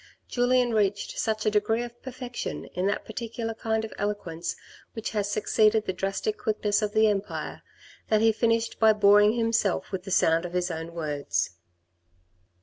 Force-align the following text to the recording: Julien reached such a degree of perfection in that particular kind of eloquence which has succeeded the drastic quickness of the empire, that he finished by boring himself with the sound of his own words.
Julien 0.27 0.73
reached 0.73 1.19
such 1.19 1.45
a 1.45 1.51
degree 1.51 1.83
of 1.83 2.01
perfection 2.01 2.65
in 2.73 2.87
that 2.87 3.05
particular 3.05 3.53
kind 3.53 3.85
of 3.85 3.93
eloquence 3.99 4.55
which 4.93 5.11
has 5.11 5.29
succeeded 5.29 5.85
the 5.85 5.93
drastic 5.93 6.39
quickness 6.39 6.81
of 6.81 6.93
the 6.93 7.07
empire, 7.07 7.61
that 8.09 8.19
he 8.21 8.31
finished 8.31 8.79
by 8.79 8.93
boring 8.93 9.33
himself 9.33 9.91
with 9.91 10.01
the 10.01 10.09
sound 10.09 10.43
of 10.43 10.53
his 10.53 10.71
own 10.71 10.95
words. 10.95 11.51